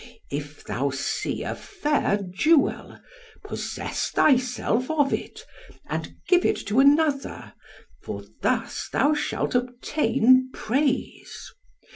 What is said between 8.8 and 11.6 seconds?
thou shalt obtain praise.